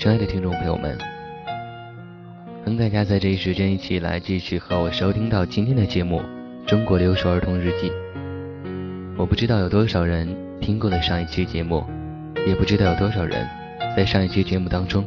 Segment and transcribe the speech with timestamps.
[0.00, 0.96] 亲爱的听众朋友们，
[2.64, 6.22] 欢迎大家在这一时间一起来继续和我收听到今天的节目
[6.64, 7.90] 《中国留守儿童日记》。
[9.18, 10.26] 我不知道有多少人
[10.58, 11.84] 听过了上一期节目，
[12.46, 13.46] 也不知道有多少人
[13.94, 15.04] 在上一期节目当中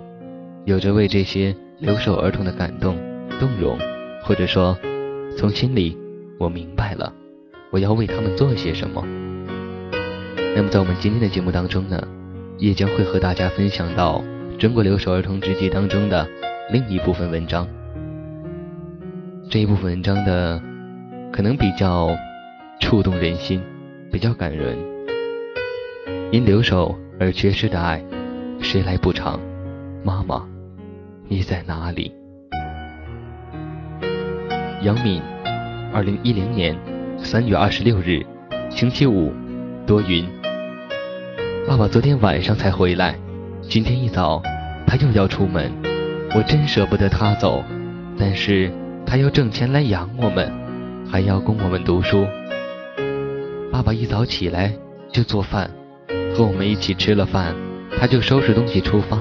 [0.63, 2.95] 有着为这些留守儿童的感动、
[3.39, 3.75] 动容，
[4.21, 4.77] 或者说
[5.35, 5.97] 从心里
[6.37, 7.11] 我明白了，
[7.71, 9.03] 我要为他们做些什么。
[10.55, 12.07] 那么在我们今天的节目当中呢，
[12.59, 14.19] 也将会和大家分享到
[14.59, 16.27] 《中国留守儿童日记》当中的
[16.71, 17.67] 另一部分文章。
[19.49, 20.61] 这一部分文章的
[21.31, 22.09] 可能比较
[22.79, 23.61] 触动人心，
[24.11, 24.77] 比较感人。
[26.31, 28.03] 因留守而缺失的爱，
[28.59, 29.39] 谁来补偿？
[30.03, 30.47] 妈妈，
[31.27, 32.13] 你在哪里？
[34.81, 35.21] 杨敏，
[35.93, 36.75] 二零一零年
[37.17, 38.25] 三月二十六日，
[38.69, 39.31] 星期五，
[39.85, 40.25] 多云。
[41.67, 43.15] 爸爸昨天晚上才回来，
[43.69, 44.41] 今天一早
[44.85, 45.71] 他又要出门，
[46.35, 47.63] 我真舍不得他走，
[48.17, 48.71] 但是
[49.05, 50.51] 他要挣钱来养我们，
[51.09, 52.27] 还要供我们读书。
[53.71, 54.73] 爸爸一早起来
[55.11, 55.71] 就做饭，
[56.35, 57.55] 和我们一起吃了饭，
[57.99, 59.17] 他就收拾东西出发，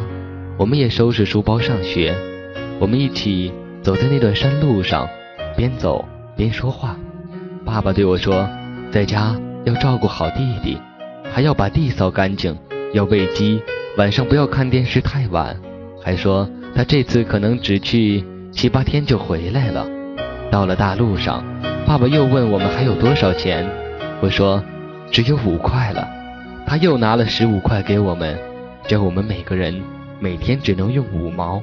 [0.58, 2.14] 我们也收拾书包上学。
[2.78, 5.08] 我们一起走在那段山路上，
[5.56, 6.04] 边走
[6.36, 6.96] 边说话。
[7.64, 8.46] 爸爸对我说，
[8.90, 9.34] 在家
[9.64, 10.78] 要照顾好弟弟。
[11.32, 12.58] 还要把地扫干净，
[12.92, 13.62] 要喂鸡，
[13.96, 15.56] 晚上不要看电视太晚。
[16.04, 19.86] 还说他这次可能只去七八天就回来了。
[20.50, 21.44] 到了大路上，
[21.86, 23.68] 爸爸又问我们还有多少钱，
[24.20, 24.62] 我说
[25.10, 26.08] 只有五块了。
[26.66, 28.38] 他又拿了十五块给我们，
[28.88, 29.80] 叫我们每个人
[30.18, 31.62] 每天只能用五毛。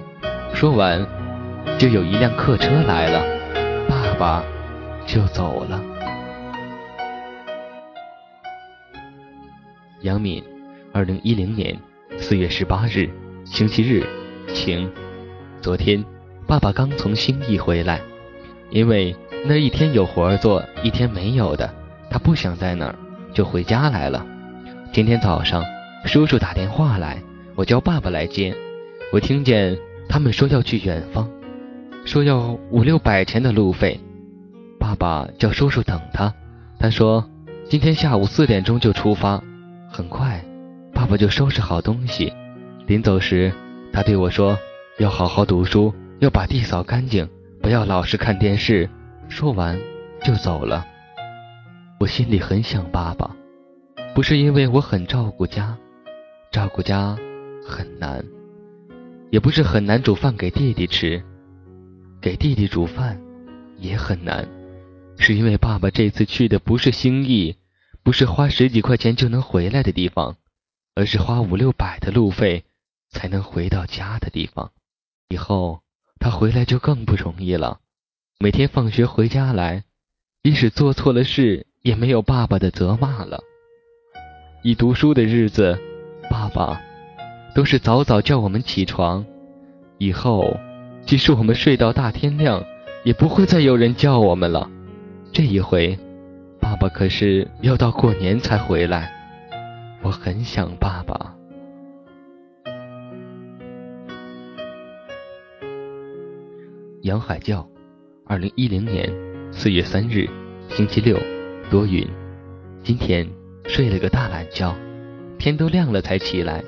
[0.53, 1.05] 说完，
[1.77, 3.23] 就有一辆客车来了，
[3.87, 4.43] 爸爸
[5.05, 5.81] 就走了。
[10.01, 10.43] 杨敏，
[10.93, 11.77] 二零一零年
[12.21, 13.09] 四月十八日，
[13.45, 14.05] 星期日，
[14.53, 14.91] 晴。
[15.61, 16.03] 昨天，
[16.45, 18.01] 爸爸刚从兴义回来，
[18.69, 21.73] 因为那一天有活儿做，一天没有的，
[22.09, 22.95] 他不想在那儿，
[23.33, 24.23] 就回家来了。
[24.91, 25.63] 今天早上，
[26.05, 27.21] 叔叔打电话来，
[27.55, 28.55] 我叫爸爸来接。
[29.11, 29.77] 我听见
[30.07, 31.27] 他们说要去远方，
[32.05, 33.99] 说要五六百钱的路费。
[34.77, 36.33] 爸爸叫叔叔等他，
[36.77, 37.27] 他说
[37.69, 39.41] 今天下午四点钟就出发。
[39.91, 40.43] 很快，
[41.09, 42.31] 爸爸就收拾好东西。
[42.85, 43.51] 临走时，
[43.91, 44.55] 他对我说
[45.01, 47.27] ：“要好好读书，要把地扫干净，
[47.63, 48.87] 不要老是看电视。”
[49.27, 49.75] 说完
[50.23, 50.85] 就走了。
[51.99, 53.35] 我心里很想爸爸，
[54.13, 55.75] 不是因为我很照顾家，
[56.51, 57.17] 照顾家
[57.65, 58.23] 很难，
[59.31, 61.23] 也不是很难煮饭给弟弟吃，
[62.21, 63.19] 给弟弟煮饭
[63.79, 64.47] 也很难，
[65.17, 67.55] 是因为爸爸这次去的不是兴义。
[68.03, 70.35] 不是花十几块钱就能回来的地方，
[70.99, 72.65] 而是花五六百的路费
[73.09, 74.71] 才能回到家的地方。
[75.29, 75.79] 以后
[76.19, 77.79] 他回来就更不容易了。
[78.37, 79.85] 每天放学回家来，
[80.43, 83.39] 即使做错了事，也没有爸爸的责骂了。
[84.61, 85.79] 一读书的日子，
[86.29, 86.81] 爸爸
[87.55, 89.25] 都是早早叫我们起床。
[89.99, 90.57] 以后，
[91.05, 92.61] 即使我们睡到大天亮，
[93.05, 94.69] 也不会再有人叫我们了。
[95.31, 95.97] 这一回。
[96.59, 99.13] 爸爸可是要到过年才回来，
[100.01, 101.35] 我很想爸爸。
[107.01, 107.67] 杨海教，
[108.25, 109.11] 二零一零年
[109.51, 110.27] 四月三日，
[110.69, 111.17] 星期六，
[111.69, 112.05] 多云。
[112.83, 113.27] 今天
[113.65, 114.73] 睡了个大懒觉，
[115.37, 116.63] 天都亮了才起来。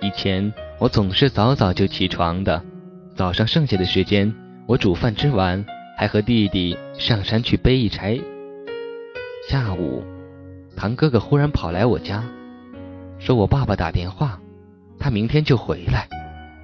[0.00, 2.62] 以前我总是早早就起床的，
[3.14, 4.34] 早上剩下的时间，
[4.66, 5.64] 我煮饭吃完，
[5.98, 8.18] 还和弟弟上山去背一柴。
[9.48, 10.02] 下午，
[10.76, 12.24] 堂哥哥忽然跑来我家，
[13.20, 14.40] 说我爸爸打电话，
[14.98, 16.08] 他明天就回来。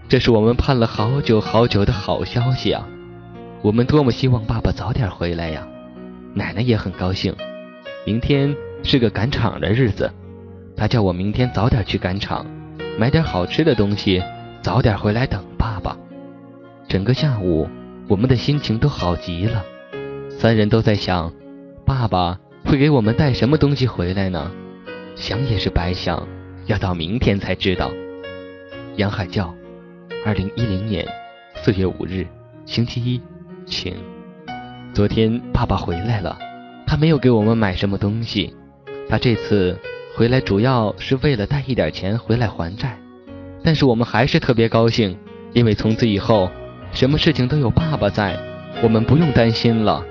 [0.09, 2.89] 这是我们盼了好久好久的好消息啊！
[3.61, 5.69] 我们多么希望爸爸早点回来呀！
[6.33, 7.35] 奶奶也很高兴。
[8.07, 10.11] 明天是个赶场的日子，
[10.75, 12.47] 他叫我明天早点去赶场，
[12.99, 14.23] 买点好吃的东西，
[14.63, 15.95] 早点回来等爸爸。
[16.89, 17.69] 整个下午，
[18.09, 19.63] 我们的心情都好极了，
[20.31, 21.31] 三人都在想，
[21.85, 22.39] 爸爸。
[22.65, 24.51] 会给我们带什么东西回来呢？
[25.15, 26.27] 想也是白想，
[26.67, 27.91] 要到明天才知道。
[28.97, 29.55] 杨海教，
[30.25, 31.07] 二零一零年
[31.63, 32.27] 四月五日，
[32.65, 33.21] 星期一，
[33.65, 33.95] 晴。
[34.93, 36.39] 昨天爸爸回来了，
[36.87, 38.55] 他没有给我们买什么东西，
[39.09, 39.79] 他这次
[40.17, 42.99] 回来主要是为了带一点钱回来还债。
[43.63, 45.17] 但是我们还是特别高兴，
[45.53, 46.51] 因为从此以后，
[46.93, 48.39] 什么事情都有爸爸在，
[48.83, 50.05] 我们不用担心了。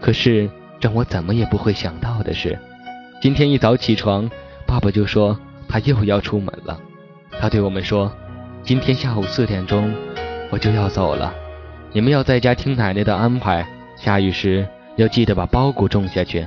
[0.00, 0.48] 可是。
[0.78, 2.56] 让我怎么也不会想到的是，
[3.22, 4.30] 今天一早起床，
[4.66, 5.36] 爸爸就说
[5.68, 6.78] 他又要出门了。
[7.40, 8.12] 他对我们说
[8.62, 9.94] ：“今天下午四点钟
[10.50, 11.34] 我就要走了，
[11.92, 13.66] 你们要在家听奶奶的安排。
[13.96, 14.66] 下雨时
[14.96, 16.46] 要记得把苞谷种下去。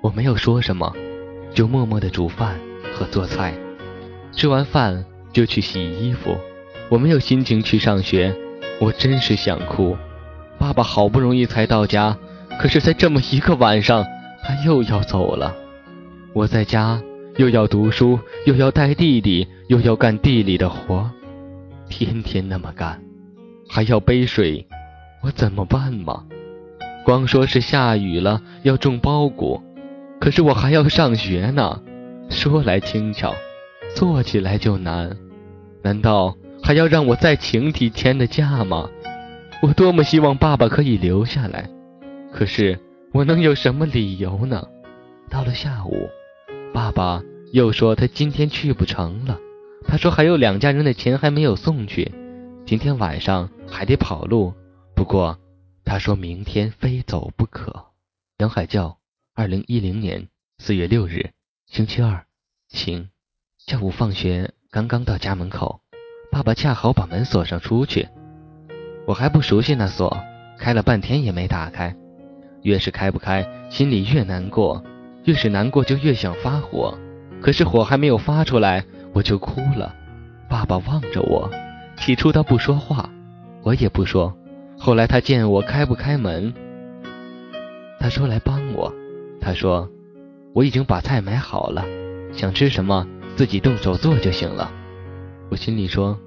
[0.00, 0.92] 我没有说什么，
[1.52, 2.58] 就默默地煮饭
[2.94, 3.52] 和做菜。
[4.32, 6.36] 吃完饭就去洗衣服。
[6.88, 8.34] 我没有心情去上学，
[8.80, 9.96] 我真是想哭。
[10.58, 12.16] 爸爸好不容易才到家，
[12.58, 14.04] 可是，在这么一个晚上，
[14.42, 15.54] 他又要走了。
[16.32, 17.02] 我在家
[17.38, 21.08] 又要读书，又要带弟弟，又要干地里的活，
[21.88, 23.00] 天天那么干，
[23.68, 24.66] 还要背水，
[25.22, 26.24] 我怎么办嘛？
[27.04, 29.62] 光说是下雨了要种苞谷，
[30.20, 31.80] 可是我还要上学呢。
[32.28, 33.32] 说来轻巧，
[33.94, 35.16] 做起来就难。
[35.80, 38.90] 难道还要让我再请几天的假吗？
[39.62, 41.70] 我多么希望爸爸可以留下来，
[42.32, 42.76] 可是
[43.12, 44.62] 我能有什么理由呢？
[45.30, 46.08] 到了下午，
[46.72, 47.22] 爸爸
[47.52, 49.38] 又说他今天去不成了。
[49.86, 52.12] 他说还有两家人的钱还没有送去，
[52.66, 54.52] 今天晚上还得跑路。
[54.94, 55.38] 不过。
[55.84, 57.86] 他说明天非走不可。
[58.36, 58.98] 杨海教，
[59.34, 60.28] 二零一零年
[60.58, 61.30] 四月六日，
[61.66, 62.26] 星期二，
[62.68, 63.08] 晴。
[63.56, 65.80] 下午放学刚刚到家门口，
[66.30, 68.06] 爸爸恰好把门锁上出去。
[69.06, 70.14] 我还不熟悉那锁，
[70.58, 71.96] 开了半天也没打开。
[72.60, 74.84] 越是开不开，心里越难过，
[75.28, 76.96] 越是难过就越想发火。
[77.42, 78.82] 可是火还没有发出来，
[79.12, 79.94] 我就哭了。
[80.48, 81.50] 爸爸望着我，
[81.98, 83.10] 起初他不说话，
[83.62, 84.34] 我也不说。
[84.78, 86.54] 后来他见我开不开门，
[88.00, 88.90] 他说来帮我。
[89.38, 89.86] 他说
[90.54, 91.84] 我已经把菜买好了，
[92.32, 94.72] 想吃什么自己动手做就行了。
[95.50, 96.18] 我心里说，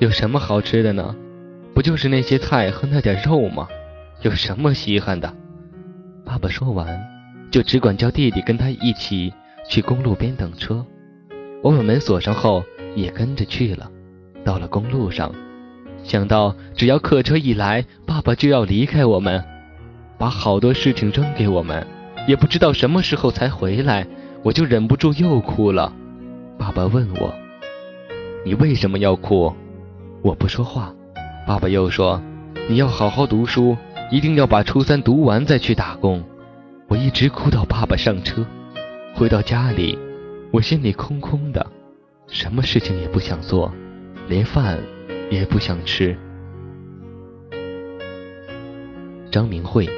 [0.00, 1.14] 有什么好吃的呢？
[1.72, 3.68] 不就是那些菜和那点肉吗？
[4.22, 5.32] 有什么稀罕的？
[6.24, 6.88] 爸爸说完，
[7.50, 9.32] 就只管叫弟弟跟他一起
[9.68, 10.84] 去公路边等车。
[11.62, 12.62] 我把门锁上后，
[12.94, 13.90] 也跟着去了。
[14.44, 15.34] 到了公路上。
[16.04, 19.42] 想到只要客车一来，爸爸就要离开我们，
[20.16, 21.84] 把好多事情扔给我们，
[22.28, 24.06] 也不知道什么时候才回来，
[24.44, 25.92] 我就忍不住又哭了。
[26.56, 27.34] 爸爸问我
[28.46, 29.52] ：“你为什么要哭？”
[30.22, 30.94] 我不说话。
[31.44, 32.22] 爸爸又说
[32.68, 33.76] ：“你要好好读书，
[34.10, 36.22] 一定要把初三读完再去打工。”
[36.88, 38.46] 我一直哭到爸爸上车，
[39.14, 39.98] 回到家里，
[40.50, 41.66] 我心里空空的，
[42.28, 43.72] 什么事情也不想做，
[44.28, 44.78] 连饭。
[45.28, 46.16] 也不想吃。
[49.28, 49.88] 张明慧，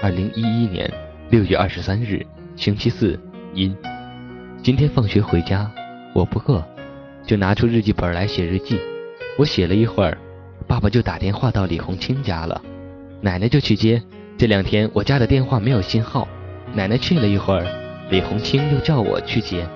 [0.00, 0.88] 二零一一年
[1.28, 3.18] 六月二十三日，星期四，
[3.52, 3.76] 阴。
[4.62, 5.68] 今天放学回家，
[6.14, 6.64] 我不饿，
[7.24, 8.78] 就拿出日记本来写日记。
[9.36, 10.16] 我写了一会儿，
[10.68, 12.62] 爸爸就打电话到李红清家了，
[13.20, 14.00] 奶奶就去接。
[14.38, 16.28] 这两天我家的电话没有信号，
[16.74, 17.66] 奶奶去了一会儿，
[18.10, 19.66] 李红清又叫我去接。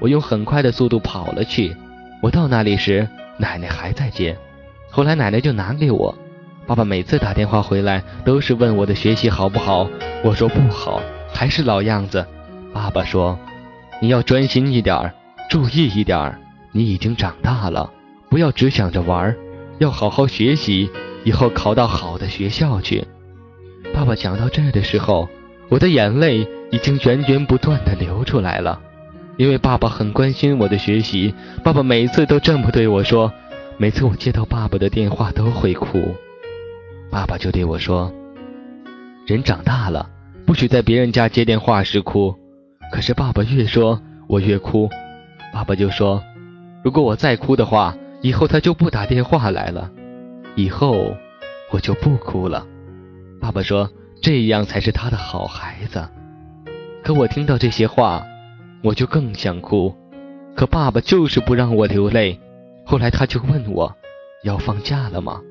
[0.00, 1.76] 我用很快的速度跑了去。
[2.22, 3.08] 我到那里时，
[3.38, 4.36] 奶奶还在接。
[4.90, 6.16] 后来奶奶就拿给我，
[6.66, 9.88] 爸爸每次打电话回来都是问我的学习好不好，
[10.22, 11.00] 我说不好，
[11.32, 12.24] 还是老样子。
[12.72, 13.38] 爸爸说
[14.00, 15.12] ：“你要专心一点，
[15.50, 16.38] 注意一点，
[16.72, 17.90] 你已经长大了，
[18.28, 19.34] 不要只想着玩，
[19.78, 20.90] 要好好学习，
[21.24, 23.04] 以后考到好的学校去。”
[23.94, 25.28] 爸爸讲到这儿的时候，
[25.68, 28.80] 我的眼泪已经源源不断的流出来了，
[29.36, 33.32] 因为爸爸很关心我的学习，爸爸每次都这么对我说。
[33.76, 36.14] 每次我接到爸爸的电话都会哭，
[37.10, 38.12] 爸爸就对我说
[39.26, 40.08] ：“人长大了，
[40.46, 42.32] 不许在别人家接电话时哭。”
[42.92, 44.88] 可是爸爸越说，我越哭。
[45.52, 46.22] 爸爸就说
[46.84, 49.90] ：“如果我再哭的话，以后他就不打电话来了，
[50.54, 51.16] 以后
[51.72, 52.64] 我就不哭了。”
[53.42, 53.90] 爸爸说
[54.24, 56.08] ：“这样才是他的好孩子。”
[57.04, 58.24] 可我听到这些话，
[58.82, 59.94] 我就更想哭。
[60.56, 62.40] 可爸爸就是不让我流泪。
[62.86, 63.94] 后来他就问我，
[64.42, 65.42] 要放假了吗？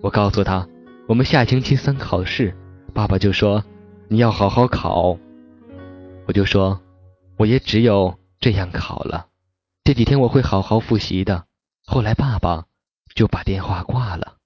[0.00, 0.66] 我告诉他，
[1.06, 2.56] 我们下星期三考试。
[2.94, 3.62] 爸爸就说，
[4.08, 5.18] 你要好好考。
[6.26, 6.80] 我就说，
[7.36, 9.26] 我也只有这样考了。
[9.82, 11.44] 这几天我会好好复习的。
[11.84, 12.64] 后来爸爸
[13.14, 14.36] 就把电话挂了。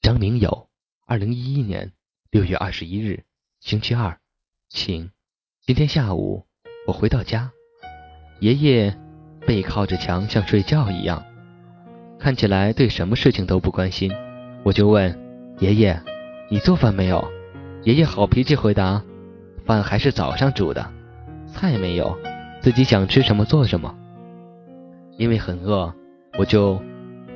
[0.00, 0.68] 张明友，
[1.06, 1.92] 二零一一年
[2.36, 3.24] 六月二十一日，
[3.60, 4.18] 星期二，
[4.68, 5.10] 晴。
[5.64, 6.44] 今天下午
[6.86, 7.50] 我回到家，
[8.40, 8.94] 爷爷
[9.46, 11.24] 背靠着墙，像睡觉一样。
[12.18, 14.12] 看起来对什么事情都不关心，
[14.64, 15.18] 我就问
[15.60, 15.98] 爷爷
[16.50, 17.26] ：“你做饭没有？”
[17.84, 19.02] 爷爷好脾气回答
[19.64, 20.92] ：“饭还是早上煮的，
[21.46, 22.18] 菜没有，
[22.60, 23.96] 自己想吃什么做什么。”
[25.16, 25.90] 因为很饿，
[26.38, 26.78] 我就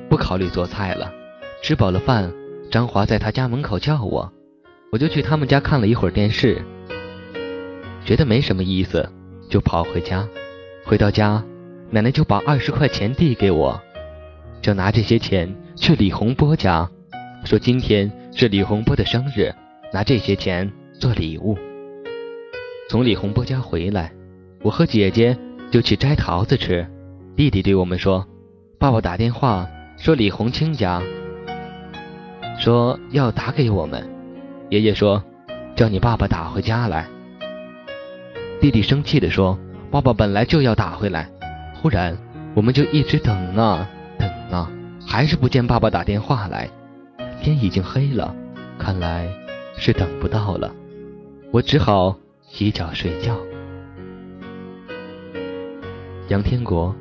[0.07, 1.11] 不考虑做菜了。
[1.63, 2.31] 吃饱了饭，
[2.69, 4.31] 张华在他家门口叫我，
[4.91, 6.61] 我就去他们家看了一会儿电视，
[8.03, 9.09] 觉得没什么意思，
[9.49, 10.27] 就跑回家。
[10.83, 11.41] 回到家，
[11.89, 13.81] 奶奶就把二十块钱递给我。
[14.61, 16.89] 就拿这些钱去李洪波家，
[17.45, 19.49] 说今天是李洪波的生日，
[19.93, 20.69] 拿这些钱
[20.99, 21.57] 做礼物。
[22.89, 24.11] 从李洪波家回来，
[24.61, 25.37] 我和姐姐
[25.71, 26.85] 就去摘桃子吃。
[27.37, 28.27] 弟弟对我们说
[28.77, 31.01] ：“爸爸打电话说李洪清家
[32.59, 34.05] 说要打给我们。”
[34.71, 35.21] 爷爷说
[35.75, 37.05] ：“叫你爸爸打回家来。”
[38.61, 39.59] 弟弟生气地说
[39.91, 41.29] ：“爸爸本来就要打回来。”
[41.75, 42.17] 忽然，
[42.55, 43.85] 我们就一直等啊
[44.17, 44.71] 等啊，
[45.05, 46.69] 还是不见爸爸打电话来。
[47.41, 48.33] 天已经黑了，
[48.79, 49.29] 看来
[49.75, 50.73] 是等不到了。
[51.51, 52.17] 我只好。
[52.47, 53.37] 洗脚睡觉。
[56.27, 56.93] 杨天国，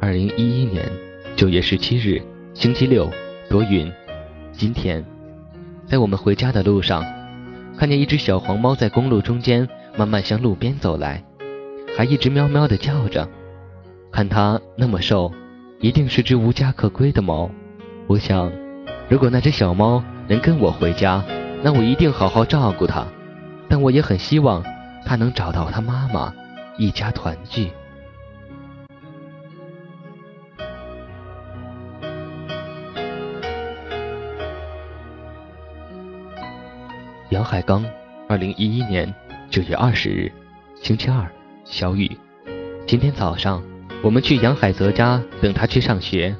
[0.00, 0.88] 二零一一年
[1.34, 2.22] 九月十七日，
[2.54, 3.10] 星期六，
[3.50, 3.92] 多云。
[4.52, 5.04] 今天，
[5.86, 7.04] 在我们回家的路上，
[7.76, 11.22] 看见一只小黄猫在公路中间慢慢向路边走来，
[11.96, 13.28] 还一直喵喵的叫着。
[14.10, 15.32] 看它那么瘦，
[15.80, 17.50] 一定是只无家可归的猫。
[18.06, 18.50] 我想，
[19.08, 21.24] 如果那只小猫能跟我回家，
[21.62, 23.06] 那我一定好好照顾它。
[23.68, 24.62] 但我也很希望。
[25.04, 26.32] 他能找到他妈妈，
[26.78, 27.72] 一家团聚。
[37.42, 37.84] 杨海刚，
[38.28, 39.12] 二零一一年
[39.50, 40.30] 九月二十日，
[40.80, 41.28] 星期二，
[41.64, 42.08] 小雨。
[42.86, 43.60] 今天早上，
[44.00, 46.36] 我们去杨海泽家等他去上学。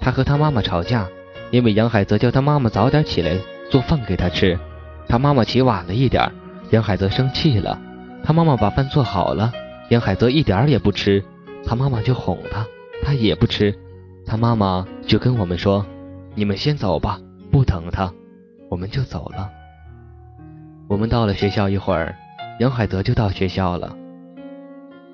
[0.00, 1.06] 他和他妈妈吵架，
[1.52, 3.38] 因为杨海泽叫他妈妈早点起来
[3.70, 4.58] 做饭给他吃，
[5.06, 6.28] 他妈妈起晚了一点，
[6.70, 7.80] 杨海泽生气了。
[8.24, 9.52] 他妈妈把饭做好了，
[9.90, 11.22] 杨海泽一点儿也不吃，
[11.64, 12.66] 他妈妈就哄他，
[13.04, 13.72] 他也不吃，
[14.26, 15.86] 他妈妈就跟我们说
[16.34, 17.20] ：“你们先走吧，
[17.52, 18.12] 不等他。”
[18.68, 19.48] 我们就走了。
[20.90, 22.16] 我们到了学校一会儿，
[22.58, 23.96] 杨海泽就到学校了。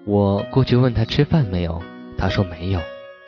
[0.06, 1.82] 我过去问他吃饭没有，
[2.16, 2.80] 他说没有。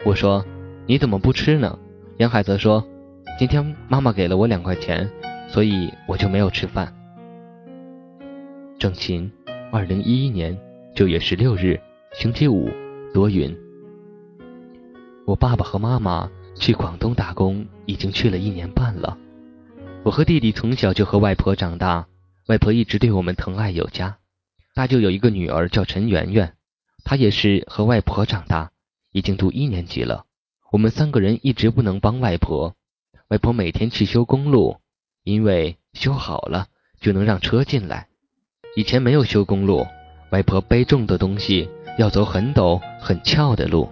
[0.07, 0.43] 我说
[0.89, 1.79] ：“你怎么不吃呢？”
[2.17, 2.83] 杨海泽说
[3.39, 5.11] ：“今天妈妈给了我两块钱，
[5.47, 6.91] 所以我就没有吃饭。”
[8.81, 9.31] 郑琴。
[9.71, 10.59] 二零一一年
[10.95, 11.79] 九月十六日，
[12.15, 12.71] 星期五，
[13.13, 13.55] 多云。
[15.27, 19.19] 我爸爸和妈妈去广东打工，已经去了一年半了。
[20.03, 22.07] 我和弟弟从小就和外婆长大，
[22.49, 24.17] 外婆一直对我们疼爱有加。
[24.75, 26.55] 大舅有一个女儿叫陈圆圆，
[27.05, 28.71] 她也是和外婆长大，
[29.13, 30.25] 已经读一年级了。
[30.73, 32.75] 我们三个人一直不能帮外婆，
[33.29, 34.79] 外婆每天去修公路，
[35.25, 36.69] 因为修好了
[37.01, 38.09] 就能让车进来。
[38.77, 39.87] 以前没有修公路，
[40.31, 43.91] 外婆背重的东西要走很陡很峭的路，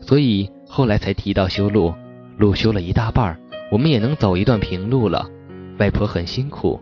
[0.00, 1.92] 所以后来才提到修路。
[2.36, 3.40] 路修了一大半，
[3.72, 5.28] 我们也能走一段平路了。
[5.80, 6.80] 外婆很辛苦，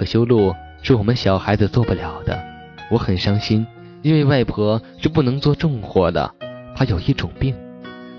[0.00, 2.42] 可修路是我们小孩子做不了的。
[2.90, 3.66] 我很伤心，
[4.00, 6.34] 因为外婆是不能做重活的，
[6.74, 7.54] 她有一种病，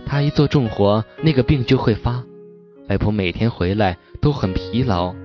[0.05, 2.23] 她一做重活，那个病就会发。
[2.87, 5.15] 外婆每天回来都很疲劳，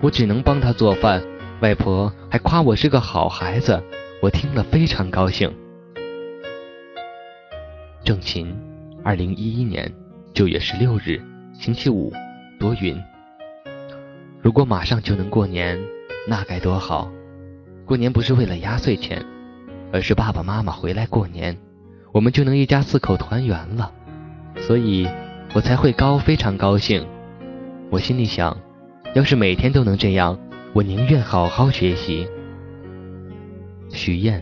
[0.00, 1.22] 我只能帮她做饭。
[1.60, 3.78] 外婆还夸我是个好孩子，
[4.22, 5.54] 我听了非常高兴。
[8.02, 8.58] 郑琴，
[9.04, 9.92] 二零一一年
[10.32, 11.20] 九月十六日，
[11.52, 12.10] 星期五，
[12.58, 12.98] 多云。
[14.42, 15.78] 如果马上就能过年，
[16.26, 17.10] 那该多好！
[17.84, 19.24] 过年不是为了压岁钱，
[19.92, 21.56] 而是爸爸妈妈回来过年，
[22.12, 23.92] 我们就能一家四口团圆了，
[24.56, 25.08] 所以
[25.54, 27.06] 我才会高非常高兴。
[27.90, 28.56] 我心里想，
[29.14, 30.38] 要是每天都能这样。
[30.72, 32.28] 我宁愿好好学习。
[33.88, 34.40] 许燕，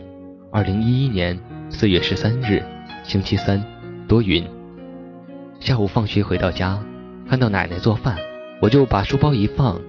[0.51, 1.37] 二零一一年
[1.71, 2.63] 四月十三日，
[3.03, 3.63] 星期三，
[4.07, 4.47] 多云。
[5.59, 6.79] 下午放学回到家，
[7.27, 8.15] 看到奶奶做饭，
[8.61, 9.79] 我就把书包一放，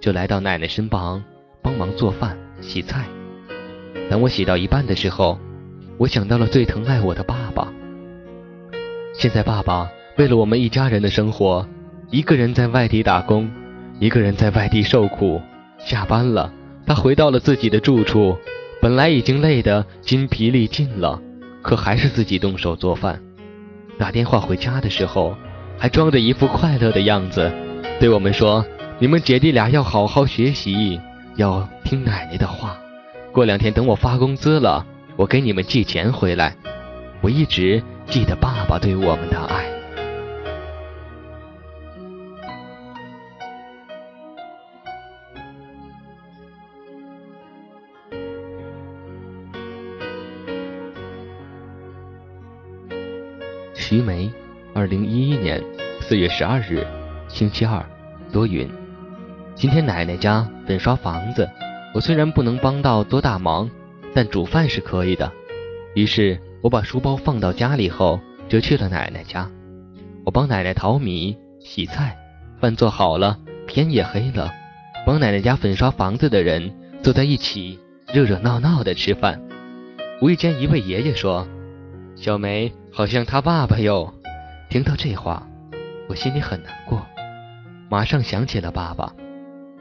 [0.00, 1.24] 就来到奶奶身旁
[1.62, 3.04] 帮忙做饭、洗菜。
[4.10, 5.38] 等我洗到一半的时候，
[5.96, 7.72] 我想到了最疼爱我的爸爸。
[9.14, 11.66] 现在爸爸为了我们一家人的生活，
[12.10, 13.50] 一个人在外地打工，
[13.98, 15.40] 一个人在外地受苦。
[15.78, 16.52] 下班了，
[16.86, 18.36] 他回到了自己的住处。
[18.82, 21.18] 本来已经累得筋疲力尽了，
[21.62, 23.18] 可还是自己动手做饭。
[23.96, 25.34] 打电话回家的时候，
[25.78, 27.50] 还装着一副快乐的样子，
[28.00, 28.64] 对我们说
[29.00, 31.00] ：“你们姐弟俩要好好学习，
[31.36, 32.76] 要听奶奶的话。
[33.32, 34.84] 过两天等我发工资了，
[35.16, 36.54] 我给你们寄钱回来。”
[37.22, 39.64] 我一直记得爸爸对我们的爱。
[53.72, 54.30] 徐梅，
[54.74, 55.62] 二零一一年
[56.02, 56.86] 四月十二日，
[57.34, 57.84] 星期二，
[58.30, 58.70] 多云。
[59.56, 61.50] 今天奶奶家粉刷房子，
[61.92, 63.68] 我虽然不能帮到多大忙，
[64.14, 65.32] 但煮饭是可以的。
[65.96, 69.50] 于是我把书包放到家里后，就去了奶奶家。
[70.24, 72.16] 我帮奶奶淘米、洗菜，
[72.60, 73.36] 饭做好了，
[73.66, 74.52] 天也黑了，
[75.04, 76.72] 帮奶奶家粉刷房子的人
[77.02, 77.80] 坐在一起，
[78.12, 79.42] 热热闹闹的吃饭。
[80.22, 81.48] 无意间，一位爷爷说
[82.14, 84.14] ：“小梅好像他爸爸哟。”
[84.70, 85.44] 听到这话，
[86.08, 87.04] 我心里很难过，
[87.90, 89.14] 马上想起了爸爸。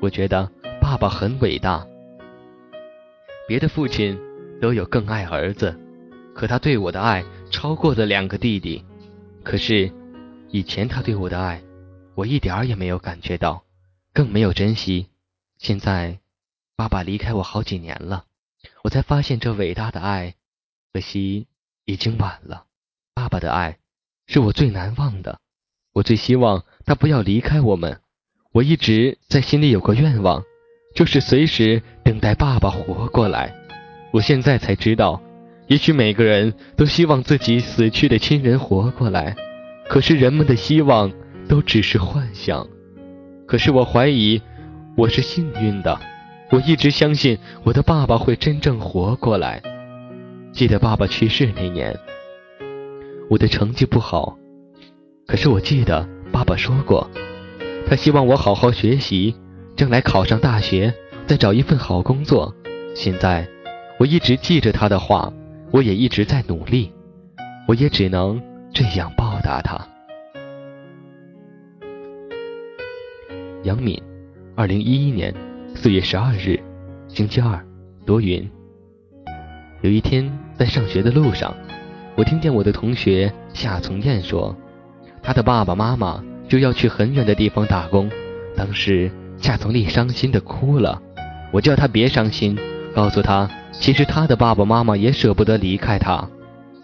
[0.01, 1.85] 我觉得爸爸很伟大。
[3.47, 4.19] 别的父亲
[4.61, 5.77] 都有更爱儿子，
[6.33, 8.83] 可他对我的爱超过了两个弟弟。
[9.43, 9.91] 可是
[10.49, 11.61] 以前他对我的爱，
[12.15, 13.63] 我一点儿也没有感觉到，
[14.13, 15.09] 更没有珍惜。
[15.57, 16.19] 现在
[16.75, 18.25] 爸爸离开我好几年了。
[18.83, 20.35] 我才发现这伟大的爱，
[20.93, 21.47] 可惜
[21.85, 22.65] 已经晚了。
[23.13, 23.77] 爸爸的爱
[24.27, 25.39] 是我最难忘的，
[25.93, 27.99] 我最希望他不要离开我们。
[28.51, 30.43] 我一直在心里有个愿望，
[30.95, 33.53] 就是随时等待爸爸活过来。
[34.11, 35.21] 我现在才知道，
[35.67, 39.35] 也许每个人都希望自己死去的亲人活过来，
[39.87, 41.11] 可是人们的希望
[41.47, 42.67] 都只是幻想。
[43.47, 44.41] 可是我怀疑，
[44.95, 45.99] 我是幸运的。
[46.51, 49.61] 我一直相信我的爸爸会真正活过来。
[50.51, 51.97] 记得爸爸去世那年，
[53.29, 54.37] 我的成绩不好，
[55.25, 57.09] 可是我记得爸爸说过，
[57.87, 59.35] 他希望我好好学习，
[59.75, 60.93] 将来考上大学，
[61.25, 62.53] 再找一份好工作。
[62.95, 63.47] 现在
[63.99, 65.31] 我一直记着他的话，
[65.71, 66.91] 我也一直在努力，
[67.67, 68.41] 我也只能
[68.73, 69.79] 这样报答他。
[73.63, 74.01] 杨敏，
[74.55, 75.33] 二零一一年。
[75.75, 76.61] 四月十二日，
[77.07, 77.59] 星期二，
[78.05, 78.47] 多云。
[79.81, 81.51] 有一天在上学的路上，
[82.15, 84.55] 我听见我的同学夏从燕说，
[85.23, 88.11] 他的爸爸妈妈就要去很远的地方打工。
[88.55, 91.01] 当时夏从丽伤心的哭了，
[91.51, 92.55] 我叫他别伤心，
[92.93, 96.29] 告诉他其实他的爸爸妈妈也舍不得离开他。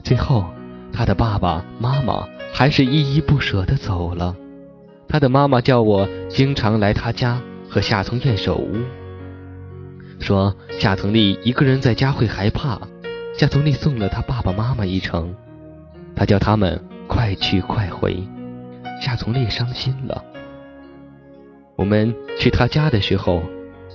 [0.03, 0.45] 最后，
[0.91, 4.35] 他的爸爸妈妈还是依依不舍的走了。
[5.07, 7.39] 他的妈妈叫我经常来他家。
[7.71, 8.77] 和夏从燕守屋，
[10.19, 12.81] 说夏从立一个人在家会害怕。
[13.37, 15.35] 夏从立送了他爸爸妈妈一程，
[16.15, 18.23] 他叫他们快去快回。
[19.01, 20.23] 夏从立伤心了。
[21.75, 23.41] 我们去他家的时候，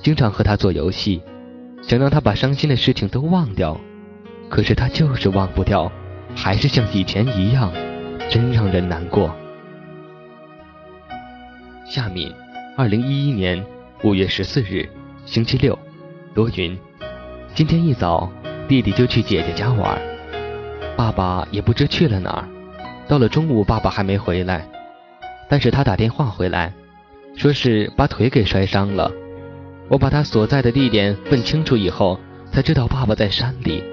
[0.03, 1.22] 经常和他做游戏，
[1.81, 3.81] 想让他把伤心的事情都忘掉，
[4.50, 5.90] 可是他就是忘不掉，
[6.35, 7.72] 还是像以前一样，
[8.29, 9.35] 真让人难过。
[11.87, 12.31] 夏敏。
[12.77, 13.64] 二零一一年
[14.03, 14.88] 五月十四日，
[15.24, 15.79] 星期六，
[16.35, 16.77] 多云。
[17.55, 18.29] 今天一早，
[18.66, 19.96] 弟弟就去姐姐家玩，
[20.96, 22.48] 爸爸也不知去了哪儿。
[23.07, 24.67] 到了中午，爸爸还没回来，
[25.49, 26.73] 但是他打电话回来，
[27.37, 29.11] 说是把腿给摔伤了。
[29.88, 32.19] 我把他所在的地点问清楚以后，
[32.51, 33.85] 才知道爸爸在山里。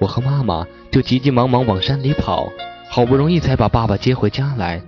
[0.00, 2.50] 我和妈妈就急急忙忙往山里跑，
[2.88, 4.80] 好不容易才把爸爸接回家来。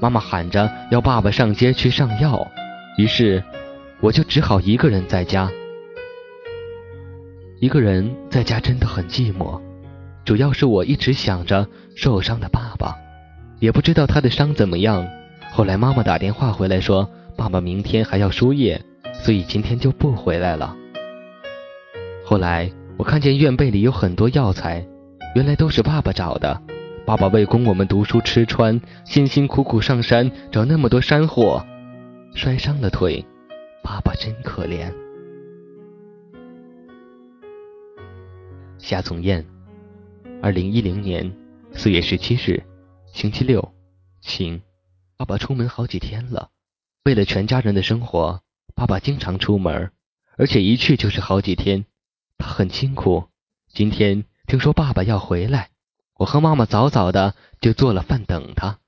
[0.00, 2.46] 妈妈喊着要爸爸上街去上药。
[2.98, 3.42] 于是，
[4.00, 5.48] 我就只好一个人在家。
[7.60, 9.60] 一个人在家真的很寂寞，
[10.24, 12.96] 主要是我一直想着受伤的爸爸，
[13.62, 15.08] 也不知道他的伤怎么样。
[15.52, 20.76] 后来妈妈打电话回来说，爸爸明天还要输液，所以今天就不回来了。
[22.24, 24.84] 后来我看见院备里有很多药材，
[25.36, 26.60] 原来都是爸爸找的。
[27.06, 31.64] 爸爸为供我们读书吃穿，辛辛苦苦上山找那么多山货。
[32.34, 33.24] 摔伤了腿，
[33.80, 34.92] 爸爸真可怜。
[38.78, 39.46] 夏从燕，
[40.42, 41.32] 二零一零年
[41.70, 42.60] 四月十七日，
[43.12, 43.72] 星期六，
[44.22, 44.62] 晴。
[45.18, 46.48] 爸爸出门好几天了，
[47.04, 48.40] 为了全家人的生活，
[48.74, 49.92] 爸爸经常出门，
[50.38, 51.84] 而且一去就是好几天，
[52.38, 53.24] 他很辛苦。
[53.72, 55.68] 今天听说爸爸要回来，
[56.18, 58.78] 我和妈妈早早的就做了饭等他，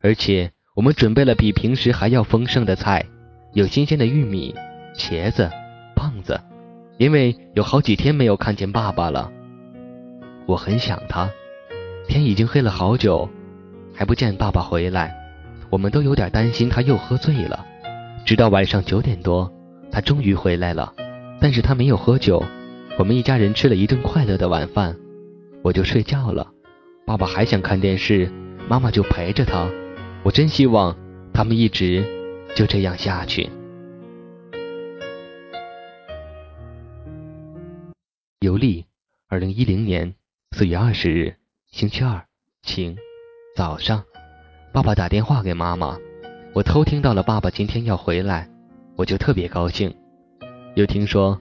[0.00, 0.52] 而且。
[0.76, 3.04] 我们准备了比平时还要丰盛的菜，
[3.52, 4.54] 有新鲜的玉米、
[4.94, 5.50] 茄子、
[5.96, 6.40] 棒子。
[6.96, 9.30] 因为有好几天没有看见爸爸了，
[10.46, 11.28] 我很想他。
[12.08, 13.28] 天已经黑了好久，
[13.94, 15.14] 还不见爸爸回来，
[15.70, 17.66] 我们都有点担心他又喝醉了。
[18.24, 19.52] 直到晚上九点多，
[19.90, 20.92] 他终于回来了，
[21.40, 22.42] 但是他没有喝酒。
[22.98, 24.96] 我们一家人吃了一顿快乐的晚饭，
[25.62, 26.46] 我就睡觉了。
[27.06, 28.30] 爸爸还想看电视，
[28.68, 29.68] 妈妈就陪着他。
[30.22, 30.96] 我真希望
[31.32, 32.04] 他们一直
[32.54, 33.48] 就这样下去。
[38.40, 38.84] 尤利，
[39.28, 40.14] 二零一零年
[40.52, 41.36] 四月二十日，
[41.70, 42.24] 星期二，
[42.62, 42.96] 晴，
[43.60, 44.02] 早上，
[44.72, 45.94] 爸爸打电话给妈妈，
[46.54, 48.48] 我偷听到了爸爸今天要回来，
[48.96, 49.94] 我就特别高兴。
[50.76, 51.38] 又听说，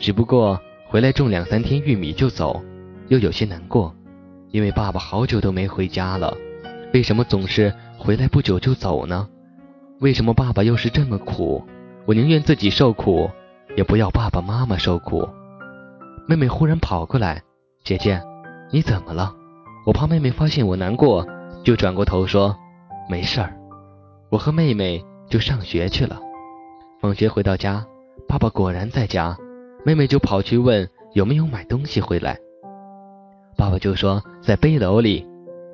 [0.00, 2.64] 只不过回来种两三天玉米就走，
[3.08, 3.94] 又有些难过，
[4.50, 6.34] 因为爸爸好久都没回家了，
[6.94, 7.70] 为什么总是？
[7.98, 9.28] 回来不久就走呢？
[10.00, 11.62] 为什么爸爸又是这么苦？
[12.06, 13.30] 我宁愿自己受苦，
[13.76, 15.28] 也不要爸爸妈妈受苦。
[16.26, 17.42] 妹妹忽然跑过来
[17.84, 18.22] ：“姐姐，
[18.70, 19.34] 你怎么了？”
[19.84, 21.26] 我怕妹妹发现我难过，
[21.64, 22.56] 就转过头说
[23.08, 23.54] ：“没事儿。”
[24.30, 26.20] 我和妹妹就上学去了。
[27.00, 27.84] 放学回到家，
[28.26, 29.36] 爸爸果然在家，
[29.84, 32.36] 妹妹就跑去问有没有买东西回来。
[33.56, 35.26] 爸爸就说在背篓里，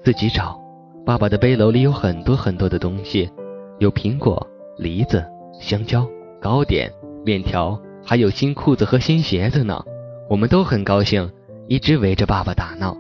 [0.02, 0.60] 自己找。
[1.04, 3.30] 爸爸的背篓里有很多很多的东西，
[3.78, 4.46] 有苹果、
[4.78, 5.24] 梨子、
[5.60, 6.08] 香蕉、
[6.40, 6.90] 糕点、
[7.24, 9.82] 面条，还有新裤子和新鞋子呢。
[10.30, 11.30] 我们都很高兴，
[11.68, 12.96] 一直围着爸爸打闹。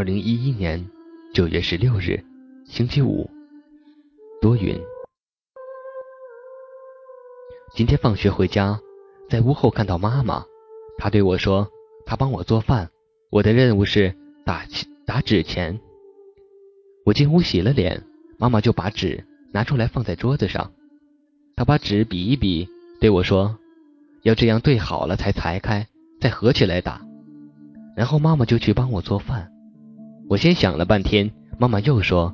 [0.00, 0.82] 二零一一年
[1.34, 2.24] 九月十六日，
[2.64, 3.28] 星期五。
[4.40, 4.80] 多云。
[7.74, 8.80] 今天放学回家，
[9.28, 10.42] 在屋后看到妈妈，
[10.96, 11.68] 她对我说
[12.06, 12.88] ：“她帮我做饭，
[13.30, 14.64] 我的任务是打
[15.04, 15.78] 打纸钱。”
[17.04, 18.02] 我进屋洗了脸，
[18.38, 20.72] 妈妈就把纸拿出来放在桌子上，
[21.56, 22.66] 她把纸比一比，
[23.02, 23.58] 对我说
[24.24, 25.86] ：“要这样对好了才裁开，
[26.22, 27.02] 再合起来打。”
[27.94, 29.52] 然后妈妈就去帮我做饭。
[30.30, 32.32] 我先想了半天，妈妈又说：“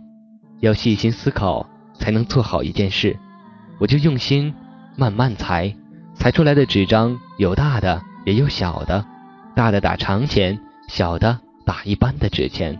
[0.60, 1.66] 要细心思考。”
[1.98, 3.18] 才能做好一件事，
[3.78, 4.54] 我就用心
[4.96, 5.74] 慢慢裁，
[6.14, 9.02] 裁出来的纸张有大的也有小的，
[9.54, 12.78] 大的打长钱，小的打一般的纸钱。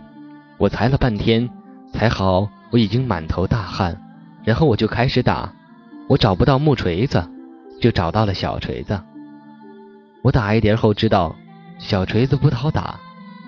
[0.59, 1.49] 我裁了半天，
[1.91, 3.99] 裁好我已经满头大汗，
[4.43, 5.51] 然后我就开始打。
[6.07, 7.27] 我找不到木锤子，
[7.81, 9.01] 就找到了小锤子。
[10.21, 11.35] 我打一点后知道
[11.79, 12.99] 小锤子不好打，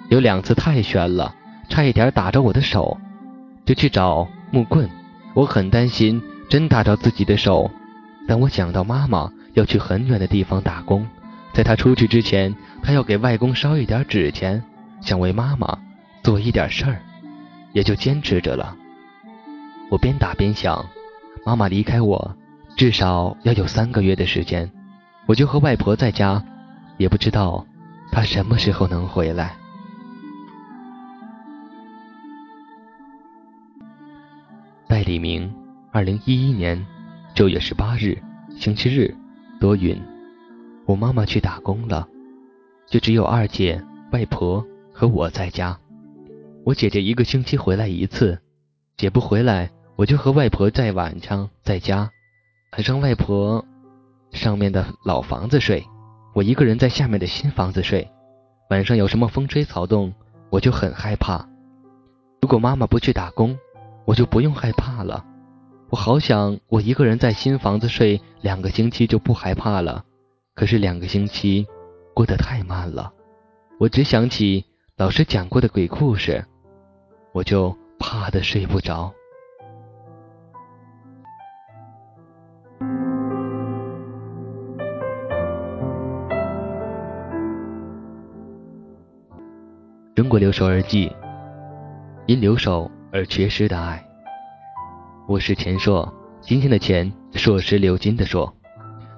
[0.09, 1.35] 有两次太悬了，
[1.69, 2.97] 差一点打着我的手，
[3.63, 4.89] 就去找木棍。
[5.35, 7.69] 我很担心真打着自己的手，
[8.27, 11.07] 但我想到妈妈要去很远的地方打工，
[11.53, 14.61] 在她出去之前，她要给外公烧一点纸钱，
[14.99, 15.77] 想为妈妈
[16.23, 16.99] 做一点事儿，
[17.71, 18.75] 也就坚持着了。
[19.91, 20.83] 我边打边想，
[21.45, 22.35] 妈妈离开我
[22.75, 24.69] 至少要有三个月的时间，
[25.27, 26.43] 我就和外婆在家，
[26.97, 27.65] 也不知道
[28.11, 29.55] 她什么时候能回来。
[34.99, 35.49] 戴礼明，
[35.93, 36.85] 二零一一年
[37.33, 38.21] 九月十八日，
[38.57, 39.15] 星期日，
[39.57, 39.97] 多云。
[40.85, 42.05] 我妈妈去打工了，
[42.85, 43.81] 就只有二姐、
[44.11, 45.79] 外婆和我在家。
[46.65, 48.37] 我姐姐一个星期回来一次，
[48.97, 52.11] 姐不回来，我就和外婆在晚上在家，
[52.73, 53.65] 晚上外婆
[54.33, 55.81] 上面的老房子睡，
[56.35, 58.05] 我一个人在下面的新房子睡。
[58.69, 60.13] 晚上有什么风吹草动，
[60.49, 61.47] 我就很害怕。
[62.41, 63.57] 如果妈妈不去打工，
[64.09, 65.23] 我就不用害怕了，
[65.91, 70.03] 我好想我一个人在新房子睡两个星期就不害怕了。
[70.55, 71.67] 可是两个星期
[72.15, 73.13] 过得太慢了，
[73.79, 74.65] 我只想起
[74.97, 76.43] 老师讲过的鬼故事，
[77.33, 79.13] 我就怕的睡不着。
[90.15, 91.15] 中国留守儿记，
[92.25, 92.89] 因留守。
[93.11, 94.03] 而缺失的爱。
[95.27, 98.53] 我是钱硕，今天的钱，硕是流金的硕。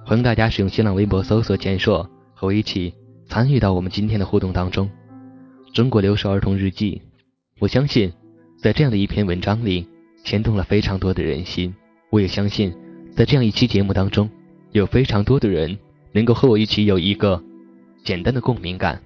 [0.06, 2.94] 欢迎大家使用新浪微博搜索“钱硕”，和我一起
[3.28, 4.90] 参与到我们今天的互动当中。
[5.74, 7.02] 中国留守儿童日记，
[7.60, 8.12] 我相信，
[8.58, 9.86] 在这样的一篇文章里，
[10.24, 11.74] 牵动了非常多的人心。
[12.10, 12.74] 我也相信，
[13.14, 14.30] 在这样一期节目当中，
[14.72, 15.78] 有非常多的人
[16.14, 17.44] 能够和我一起有一个
[18.06, 19.02] 简单的共鸣感。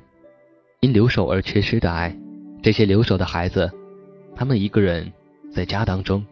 [0.82, 2.16] 因留守而缺失的爱，
[2.62, 3.72] 这些留守的孩子。
[4.36, 5.12] 他们一个人
[5.52, 6.26] 在家当中，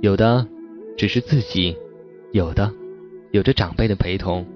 [0.00, 0.46] 有的
[0.96, 1.76] 只是自己，
[2.30, 2.72] 有的
[3.32, 4.46] 有着长辈的陪同，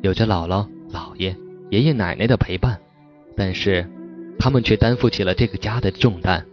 [0.00, 1.36] 有着姥姥、姥爷、
[1.70, 2.80] 爷爷奶奶的陪伴，
[3.36, 3.86] 但是
[4.38, 6.46] 他们却担负起了这个家的重担，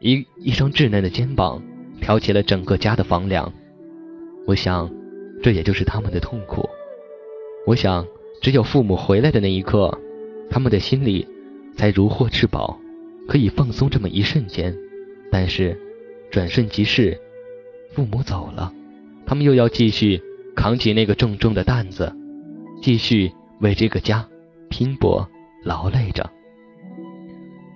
[0.00, 1.62] 一一双稚嫩的肩膀
[2.00, 3.50] 挑起了整个家的房梁。
[4.46, 4.92] 我想，
[5.42, 6.68] 这也就是他们的痛苦。
[7.66, 8.06] 我想，
[8.42, 9.98] 只有父母回来的那一刻，
[10.50, 11.26] 他们的心里
[11.74, 12.78] 才如获至宝。
[13.26, 14.76] 可以放松这么一瞬间，
[15.30, 15.78] 但是
[16.30, 17.18] 转瞬即逝，
[17.92, 18.72] 父母走了，
[19.26, 20.20] 他们又要继续
[20.54, 22.14] 扛起那个重重的担子，
[22.82, 24.28] 继续为这个家
[24.68, 25.26] 拼搏
[25.64, 26.30] 劳累着。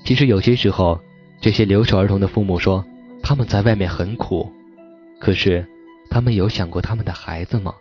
[0.05, 1.01] 其实有些时候，
[1.41, 2.85] 这些留守儿童的父母说
[3.23, 4.51] 他们在外面很苦，
[5.19, 5.67] 可是
[6.11, 7.75] 他们有想过他们的孩子吗？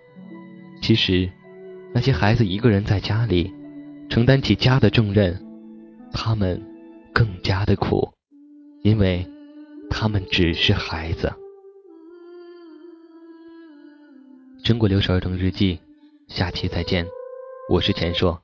[0.82, 1.30] 其实
[1.94, 3.54] 那些孩子一个人在家里
[4.10, 5.38] 承担起家的重任，
[6.14, 6.77] 他们。
[7.18, 8.14] 更加的苦，
[8.84, 9.28] 因为
[9.90, 11.34] 他们只是孩子。
[14.64, 15.80] 中国留守儿童日记，
[16.28, 17.08] 下期再见。
[17.72, 18.40] 我是钱硕。